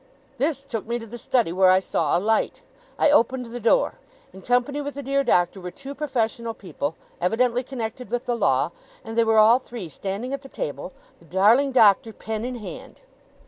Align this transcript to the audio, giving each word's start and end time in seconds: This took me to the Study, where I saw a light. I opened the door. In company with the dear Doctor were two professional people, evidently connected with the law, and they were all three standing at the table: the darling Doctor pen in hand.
This 0.39 0.63
took 0.63 0.87
me 0.87 0.97
to 0.97 1.05
the 1.05 1.19
Study, 1.19 1.51
where 1.53 1.69
I 1.69 1.79
saw 1.79 2.17
a 2.17 2.19
light. 2.19 2.63
I 2.97 3.11
opened 3.11 3.45
the 3.45 3.59
door. 3.59 3.99
In 4.33 4.41
company 4.41 4.81
with 4.81 4.95
the 4.95 5.03
dear 5.03 5.23
Doctor 5.23 5.61
were 5.61 5.69
two 5.69 5.93
professional 5.93 6.55
people, 6.55 6.95
evidently 7.21 7.61
connected 7.61 8.09
with 8.09 8.25
the 8.25 8.33
law, 8.35 8.71
and 9.05 9.15
they 9.15 9.23
were 9.23 9.37
all 9.37 9.59
three 9.59 9.89
standing 9.89 10.33
at 10.33 10.41
the 10.41 10.49
table: 10.49 10.91
the 11.19 11.25
darling 11.25 11.71
Doctor 11.71 12.13
pen 12.13 12.45
in 12.45 12.55
hand. 12.55 13.01